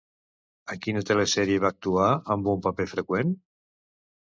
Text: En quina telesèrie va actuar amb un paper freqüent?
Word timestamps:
En 0.75 0.79
quina 0.85 1.03
telesèrie 1.09 1.61
va 1.67 1.71
actuar 1.77 2.09
amb 2.37 2.51
un 2.57 2.65
paper 2.69 2.89
freqüent? 2.97 3.39